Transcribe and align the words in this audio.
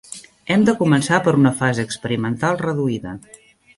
Hem 0.53 0.61
de 0.69 0.73
començar 0.79 1.19
per 1.27 1.33
una 1.41 1.53
fase 1.59 1.85
experimental 1.89 2.59
reduïda. 2.67 3.15